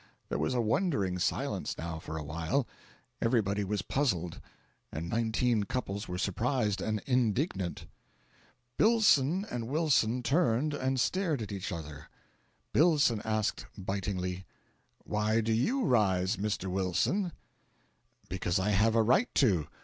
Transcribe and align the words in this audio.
There 0.29 0.39
was 0.39 0.55
a 0.55 0.61
wondering 0.61 1.19
silence 1.19 1.77
now 1.77 1.99
for 1.99 2.17
a 2.17 2.23
while. 2.23 2.65
Everybody 3.21 3.63
was 3.63 3.83
puzzled, 3.83 4.41
and 4.91 5.07
nineteen 5.07 5.65
couples 5.65 6.07
were 6.07 6.17
surprised 6.17 6.81
and 6.81 7.01
indignant. 7.05 7.85
Billson 8.79 9.45
and 9.51 9.67
Wilson 9.67 10.23
turned 10.23 10.73
and 10.73 10.99
stared 10.99 11.43
at 11.43 11.51
each 11.51 11.71
other. 11.71 12.09
Billson 12.73 13.21
asked, 13.23 13.67
bitingly: 13.77 14.47
"Why 15.03 15.39
do 15.39 15.53
YOU 15.53 15.83
rise, 15.83 16.35
Mr. 16.37 16.65
Wilson?" 16.67 17.31
"Because 18.27 18.57
I 18.57 18.71
have 18.71 18.95
a 18.95 19.03
right 19.03 19.29
to. 19.35 19.67